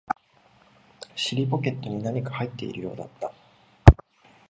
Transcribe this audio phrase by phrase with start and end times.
[1.15, 3.31] 尻ポケットに何か入っているようだった